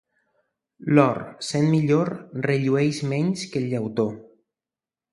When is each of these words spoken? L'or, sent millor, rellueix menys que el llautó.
L'or, 0.99 1.19
sent 1.49 1.69
millor, 1.75 2.11
rellueix 2.49 3.05
menys 3.15 3.47
que 3.53 3.65
el 3.65 3.71
llautó. 3.75 4.11